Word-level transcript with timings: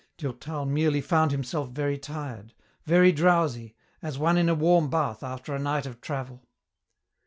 Durtal 0.17 0.65
merely 0.65 0.99
found 0.99 1.29
himself 1.29 1.69
very 1.69 1.95
tired, 1.95 2.55
very 2.85 3.11
drowsy, 3.11 3.75
as 4.01 4.17
one 4.17 4.35
in 4.35 4.49
a 4.49 4.55
warm 4.55 4.89
bath 4.89 5.21
after 5.21 5.53
a 5.53 5.59
night 5.59 5.85
of 5.85 6.01
travel. 6.01 6.41